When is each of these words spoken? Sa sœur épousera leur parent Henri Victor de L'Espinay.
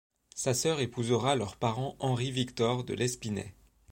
Sa 0.33 0.55
sœur 0.55 0.79
épousera 0.79 1.35
leur 1.35 1.57
parent 1.57 1.95
Henri 1.99 2.31
Victor 2.31 2.83
de 2.85 2.95
L'Espinay. 2.95 3.53